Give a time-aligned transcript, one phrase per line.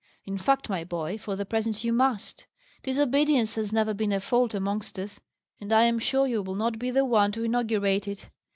[0.25, 2.47] In fact, my boy, for the present you must.
[2.81, 5.19] Disobedience has never been a fault amongst us,
[5.59, 8.31] and I am sure you will not be the one to inaugurate it.